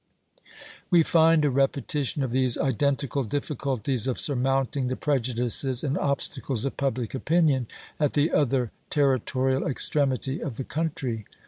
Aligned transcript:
We 0.89 1.03
find 1.03 1.45
a 1.45 1.51
repetition 1.51 2.23
of 2.23 2.31
these 2.31 2.57
identical 2.57 3.23
difficulties 3.23 4.07
of 4.07 4.19
surmounting 4.19 4.87
the 4.87 4.95
prejudices 4.95 5.83
and 5.83 5.95
obstacles 5.95 6.65
of 6.65 6.75
public 6.75 7.13
opinion 7.13 7.67
at 7.99 8.13
the 8.13 8.31
other 8.31 8.71
territorial 8.89 9.67
extremity 9.67 10.39
of 10.41 10.57
the 10.57 10.63
country. 10.65 11.27